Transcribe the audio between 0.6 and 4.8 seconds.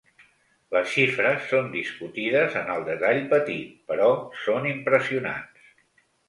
Les xifres són discutides en el detall petit, però són